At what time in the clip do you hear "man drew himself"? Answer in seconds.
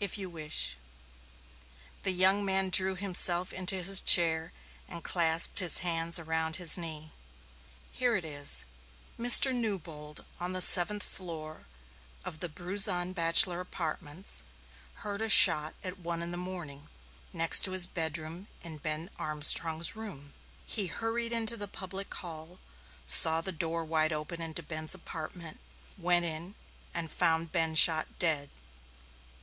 2.42-3.52